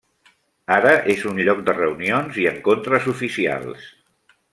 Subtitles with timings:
[0.77, 3.85] Ara és un lloc de reunions i encontres oficials.